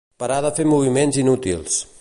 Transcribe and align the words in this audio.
Para 0.21 0.37
de 0.45 0.51
fer 0.61 0.65
moviments 0.71 1.23
inútils. 1.25 1.81